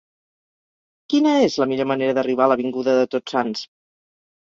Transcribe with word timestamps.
Quina 1.15 1.35
és 1.49 1.59
la 1.65 1.69
millor 1.73 1.89
manera 1.93 2.17
d'arribar 2.21 2.47
a 2.51 2.55
l'avinguda 2.55 2.99
de 3.01 3.09
Tots 3.15 3.39
Sants? 3.41 3.67